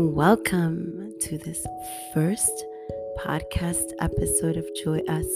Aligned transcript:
Welcome 0.00 1.12
to 1.22 1.38
this 1.38 1.66
first 2.14 2.64
podcast 3.18 3.90
episode 4.00 4.56
of 4.56 4.64
Joy'US. 4.80 5.26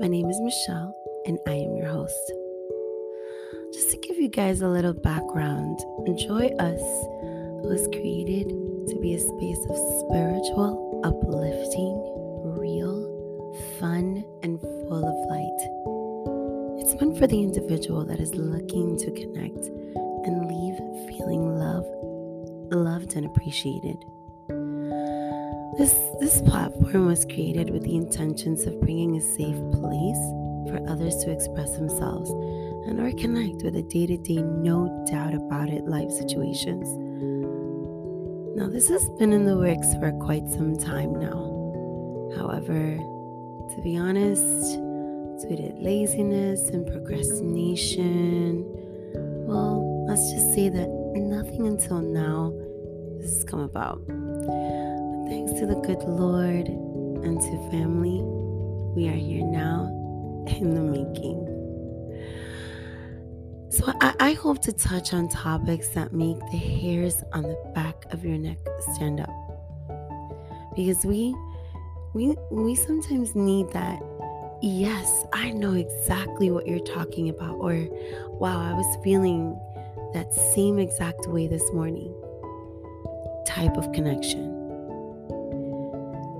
My 0.00 0.08
name 0.08 0.28
is 0.28 0.40
Michelle 0.40 0.92
and 1.26 1.38
I 1.46 1.52
am 1.52 1.76
your 1.76 1.86
host. 1.86 2.32
Just 3.72 3.92
to 3.92 3.98
give 3.98 4.16
you 4.16 4.28
guys 4.28 4.62
a 4.62 4.68
little 4.68 4.92
background, 4.92 5.78
Joy 6.18 6.48
Us 6.58 6.82
was 7.62 7.86
created 7.92 8.48
to 8.48 8.98
be 9.00 9.14
a 9.14 9.20
space 9.20 9.64
of 9.70 9.76
spiritual, 10.00 11.00
uplifting, 11.04 11.94
real, 12.58 13.06
fun, 13.78 14.24
and 14.42 14.60
full 14.60 15.04
of 15.06 15.30
light. 15.30 16.82
It's 16.82 17.00
meant 17.00 17.16
for 17.16 17.28
the 17.28 17.40
individual 17.40 18.04
that 18.06 18.18
is 18.18 18.34
looking 18.34 18.98
to 18.98 19.10
connect 19.12 19.70
loved 22.74 23.14
and 23.16 23.26
appreciated. 23.26 24.04
This, 25.78 25.94
this 26.20 26.40
platform 26.42 27.06
was 27.06 27.24
created 27.24 27.70
with 27.70 27.82
the 27.82 27.96
intentions 27.96 28.64
of 28.64 28.80
bringing 28.80 29.16
a 29.16 29.20
safe 29.20 29.56
place 29.72 30.22
for 30.68 30.84
others 30.88 31.16
to 31.24 31.30
express 31.30 31.76
themselves 31.76 32.30
and 32.86 33.00
or 33.00 33.10
connect 33.12 33.62
with 33.62 33.74
the 33.74 33.82
day-to-day 33.82 34.42
no 34.42 35.04
doubt 35.10 35.34
about 35.34 35.68
it 35.68 35.84
life 35.84 36.10
situations. 36.10 36.86
Now 38.56 38.68
this 38.68 38.88
has 38.88 39.08
been 39.18 39.32
in 39.32 39.46
the 39.46 39.56
works 39.56 39.94
for 39.94 40.12
quite 40.12 40.48
some 40.50 40.76
time 40.76 41.18
now. 41.18 41.48
However, 42.36 42.96
to 42.96 43.80
be 43.82 43.96
honest, 43.96 44.42
due 45.42 45.56
to 45.56 45.72
laziness 45.78 46.68
and 46.68 46.86
procrastination, 46.86 48.66
well, 49.46 50.04
let's 50.06 50.30
just 50.32 50.54
say 50.54 50.68
that 50.68 51.01
nothing 51.52 51.66
until 51.66 52.00
now 52.00 52.52
this 53.20 53.34
has 53.34 53.44
come 53.44 53.60
about. 53.60 54.00
But 54.06 55.28
thanks 55.28 55.52
to 55.60 55.66
the 55.66 55.80
good 55.84 56.02
Lord 56.04 56.66
and 56.66 57.40
to 57.40 57.70
family, 57.70 58.20
we 58.94 59.08
are 59.08 59.12
here 59.12 59.44
now 59.44 59.86
in 60.46 60.74
the 60.74 60.80
making. 60.80 61.48
So 63.70 63.92
I, 64.00 64.14
I 64.20 64.32
hope 64.32 64.60
to 64.62 64.72
touch 64.72 65.12
on 65.12 65.28
topics 65.28 65.88
that 65.88 66.12
make 66.12 66.38
the 66.50 66.58
hairs 66.58 67.22
on 67.32 67.42
the 67.42 67.72
back 67.74 68.06
of 68.12 68.24
your 68.24 68.38
neck 68.38 68.58
stand 68.94 69.20
up. 69.20 69.30
Because 70.74 71.04
we 71.04 71.34
we 72.14 72.34
we 72.50 72.74
sometimes 72.74 73.34
need 73.34 73.70
that 73.72 74.02
yes, 74.62 75.26
I 75.32 75.50
know 75.50 75.74
exactly 75.74 76.50
what 76.50 76.66
you're 76.66 76.80
talking 76.80 77.28
about 77.28 77.56
or 77.56 77.74
wow, 78.38 78.58
I 78.58 78.72
was 78.72 79.04
feeling 79.04 79.58
that 80.14 80.32
same 80.54 80.78
exact 80.78 81.26
way 81.28 81.46
this 81.46 81.72
morning 81.72 82.14
type 83.46 83.76
of 83.76 83.90
connection. 83.92 84.48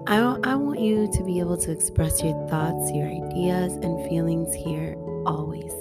I, 0.07 0.19
I 0.45 0.55
want 0.57 0.81
you 0.81 1.11
to 1.13 1.25
be 1.25 1.39
able 1.41 1.57
to 1.59 1.71
express 1.71 2.23
your 2.23 2.35
thoughts, 2.49 2.91
your 2.93 3.07
ideas, 3.07 3.73
and 3.75 4.09
feelings 4.09 4.53
here 4.53 4.97
always. 5.27 5.73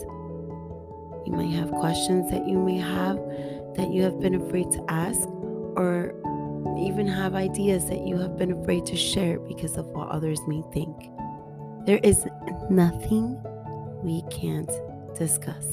You 1.25 1.33
might 1.33 1.52
have 1.53 1.72
questions 1.72 2.30
that 2.31 2.48
you 2.48 2.58
may 2.58 2.78
have 2.78 3.17
that 3.75 3.89
you 3.89 4.03
have 4.03 4.20
been 4.20 4.36
afraid 4.36 4.70
to 4.72 4.86
ask, 4.89 5.28
or 5.76 6.14
even 6.78 7.08
have 7.08 7.36
ideas 7.36 7.88
that 7.88 8.05
you 8.05 8.17
have 8.17 8.38
been 8.38 8.52
afraid 8.52 8.86
to 8.88 8.95
share 8.95 9.39
because 9.39 9.78
of 9.78 9.86
what 9.88 10.09
others 10.09 10.39
may 10.48 10.61
think. 10.73 11.09
There 11.86 12.00
is 12.03 12.26
nothing 12.70 13.42
we 14.03 14.23
can't 14.30 14.70
discuss. 15.16 15.66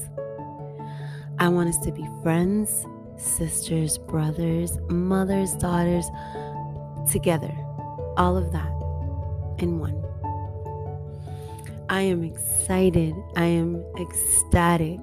I 1.41 1.49
want 1.49 1.69
us 1.69 1.79
to 1.79 1.93
be 1.93 2.05
friends, 2.21 2.85
sisters, 3.17 3.97
brothers, 3.97 4.77
mothers, 4.89 5.55
daughters, 5.55 6.05
together. 7.11 7.55
All 8.17 8.37
of 8.37 8.51
that 8.53 8.73
in 9.63 9.79
one. 9.79 10.05
I 11.89 12.03
am 12.03 12.25
excited. 12.25 13.15
I 13.37 13.45
am 13.45 13.85
ecstatic 14.01 14.99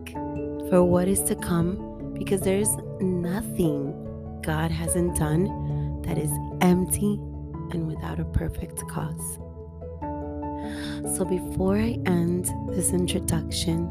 for 0.70 0.84
what 0.84 1.08
is 1.08 1.22
to 1.24 1.36
come 1.36 2.14
because 2.14 2.42
there's 2.42 2.76
nothing 3.00 3.94
God 4.42 4.72
hasn't 4.72 5.18
done 5.18 6.02
that 6.02 6.18
is 6.18 6.32
empty 6.60 7.18
and 7.72 7.88
without 7.88 8.20
a 8.20 8.26
perfect 8.26 8.86
cause. 8.90 9.40
So 11.16 11.24
before 11.24 11.78
I 11.78 11.98
end 12.06 12.52
this 12.70 12.92
introduction, 12.92 13.90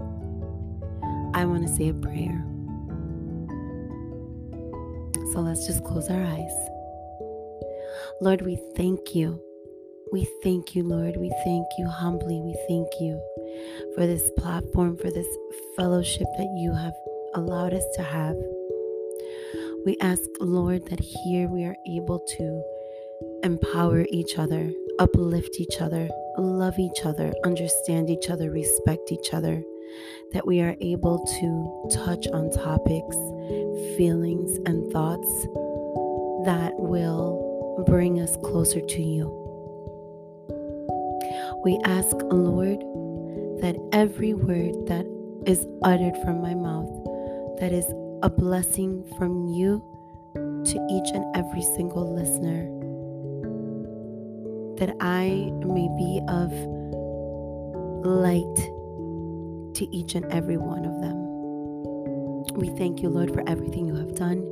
I 1.34 1.46
want 1.46 1.66
to 1.66 1.74
say 1.74 1.88
a 1.88 1.94
prayer. 1.94 2.44
So 5.32 5.40
let's 5.40 5.66
just 5.66 5.82
close 5.82 6.08
our 6.08 6.22
eyes. 6.22 6.68
Lord, 8.20 8.42
we 8.42 8.56
thank 8.76 9.16
you. 9.16 9.42
We 10.12 10.28
thank 10.44 10.76
you, 10.76 10.84
Lord. 10.84 11.16
We 11.16 11.30
thank 11.42 11.66
you 11.76 11.88
humbly. 11.88 12.40
We 12.40 12.54
thank 12.68 12.86
you 13.00 13.20
for 13.96 14.06
this 14.06 14.30
platform, 14.38 14.96
for 14.96 15.10
this 15.10 15.26
fellowship 15.76 16.28
that 16.38 16.54
you 16.56 16.72
have 16.72 16.94
allowed 17.34 17.74
us 17.74 17.84
to 17.96 18.02
have. 18.04 18.36
We 19.84 19.96
ask, 20.00 20.22
Lord, 20.38 20.88
that 20.88 21.00
here 21.00 21.48
we 21.48 21.64
are 21.64 21.76
able 21.88 22.24
to 22.38 22.62
empower 23.42 24.06
each 24.08 24.38
other, 24.38 24.70
uplift 25.00 25.56
each 25.58 25.80
other, 25.80 26.08
love 26.38 26.78
each 26.78 27.04
other, 27.04 27.32
understand 27.44 28.08
each 28.08 28.30
other, 28.30 28.52
respect 28.52 29.10
each 29.10 29.34
other, 29.34 29.64
that 30.32 30.46
we 30.46 30.60
are 30.60 30.76
able 30.80 31.24
to 31.40 32.04
touch 32.04 32.26
on 32.28 32.50
topics 32.50 33.16
feelings, 33.96 34.56
and 34.66 34.90
thoughts 34.92 35.46
that 36.44 36.72
will 36.76 37.84
bring 37.86 38.20
us 38.20 38.36
closer 38.42 38.80
to 38.80 39.02
you. 39.02 39.26
We 41.64 41.78
ask, 41.84 42.16
Lord, 42.30 42.80
that 43.60 43.76
every 43.92 44.34
word 44.34 44.86
that 44.86 45.06
is 45.46 45.66
uttered 45.82 46.16
from 46.18 46.40
my 46.40 46.54
mouth, 46.54 46.90
that 47.60 47.72
is 47.72 47.86
a 48.22 48.30
blessing 48.30 49.04
from 49.16 49.48
you 49.48 49.82
to 50.34 50.86
each 50.90 51.10
and 51.14 51.24
every 51.36 51.62
single 51.62 52.14
listener, 52.14 52.64
that 54.76 54.94
I 55.00 55.52
may 55.64 55.88
be 55.96 56.20
of 56.28 56.50
light 58.04 58.70
to 59.74 59.96
each 59.96 60.14
and 60.14 60.24
every 60.32 60.56
one 60.56 60.84
of 60.84 61.00
them. 61.00 61.24
We 62.54 62.68
thank 62.78 63.02
you, 63.02 63.08
Lord, 63.08 63.32
for 63.32 63.42
everything 63.48 63.86
you 63.86 63.96
have 63.96 64.14
done, 64.14 64.44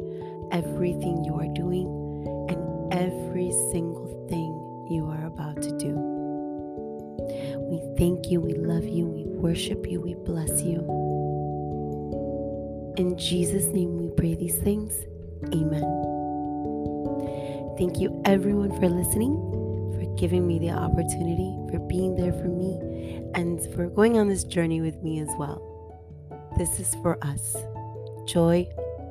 everything 0.50 1.24
you 1.24 1.34
are 1.34 1.52
doing, 1.54 1.86
and 2.48 2.92
every 2.92 3.52
single 3.70 4.06
thing 4.28 4.50
you 4.90 5.06
are 5.06 5.26
about 5.26 5.62
to 5.62 5.70
do. 5.78 5.94
We 7.70 7.80
thank 7.96 8.30
you, 8.30 8.40
we 8.40 8.54
love 8.54 8.84
you, 8.84 9.06
we 9.06 9.24
worship 9.24 9.86
you, 9.88 10.00
we 10.00 10.14
bless 10.14 10.62
you. 10.62 10.80
In 12.96 13.16
Jesus' 13.16 13.66
name 13.66 13.96
we 13.96 14.08
pray 14.08 14.34
these 14.34 14.56
things. 14.56 14.92
Amen. 15.54 15.82
Thank 17.78 17.98
you, 17.98 18.20
everyone, 18.24 18.70
for 18.78 18.88
listening, 18.88 19.34
for 20.02 20.16
giving 20.16 20.46
me 20.46 20.58
the 20.58 20.70
opportunity, 20.70 21.56
for 21.70 21.78
being 21.78 22.16
there 22.16 22.32
for 22.32 22.48
me, 22.48 23.22
and 23.34 23.62
for 23.74 23.86
going 23.88 24.18
on 24.18 24.28
this 24.28 24.42
journey 24.44 24.80
with 24.80 25.00
me 25.02 25.20
as 25.20 25.28
well. 25.38 25.60
This 26.58 26.80
is 26.80 26.94
for 26.96 27.18
us 27.24 27.56
joy 28.26 28.68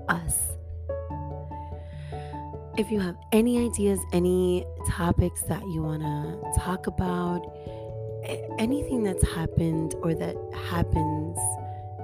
us. 0.09 0.39
If 2.77 2.89
you 2.89 2.99
have 2.99 3.17
any 3.31 3.65
ideas, 3.65 3.99
any 4.13 4.65
topics 4.89 5.41
that 5.43 5.61
you 5.61 5.83
want 5.83 6.01
to 6.01 6.61
talk 6.61 6.87
about, 6.87 7.41
anything 8.57 9.03
that's 9.03 9.27
happened 9.33 9.95
or 10.01 10.13
that 10.13 10.35
happens 10.69 11.37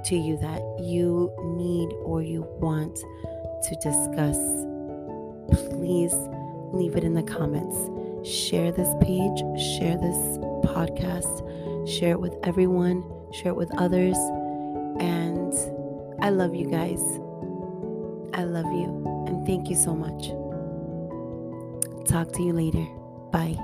to 0.05 0.15
you 0.15 0.37
that 0.37 0.61
you 0.79 1.33
need 1.57 1.89
or 2.03 2.21
you 2.21 2.41
want 2.59 2.95
to 2.95 3.75
discuss, 3.75 4.37
please 5.71 6.13
leave 6.73 6.95
it 6.95 7.03
in 7.03 7.13
the 7.13 7.23
comments. 7.23 7.77
Share 8.27 8.73
this 8.73 8.89
page, 8.99 9.39
share 9.57 9.97
this 9.97 10.37
podcast, 10.67 11.87
share 11.87 12.11
it 12.11 12.19
with 12.19 12.35
everyone, 12.43 13.03
share 13.31 13.51
it 13.51 13.55
with 13.55 13.71
others, 13.77 14.17
and 14.99 15.53
I 16.21 16.29
love 16.31 16.53
you 16.53 16.69
guys. 16.69 17.01
I 18.33 18.43
love 18.43 18.65
you. 18.65 19.23
And 19.27 19.47
thank 19.47 19.69
you 19.69 19.77
so 19.77 19.95
much. 19.95 20.27
Talk 22.05 22.33
to 22.33 22.43
you 22.43 22.51
later. 22.51 22.85
Bye. 23.31 23.57